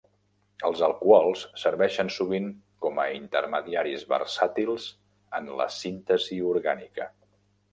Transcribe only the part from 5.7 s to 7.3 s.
síntesi orgànica.